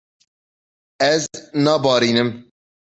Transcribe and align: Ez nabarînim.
Ez 1.11 1.23
nabarînim. 1.63 2.29